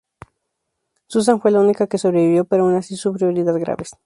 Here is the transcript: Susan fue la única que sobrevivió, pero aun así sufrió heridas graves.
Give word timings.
Susan 1.05 1.39
fue 1.39 1.51
la 1.51 1.59
única 1.59 1.85
que 1.85 1.99
sobrevivió, 1.99 2.45
pero 2.45 2.63
aun 2.65 2.73
así 2.73 2.95
sufrió 2.97 3.29
heridas 3.29 3.57
graves. 3.57 3.93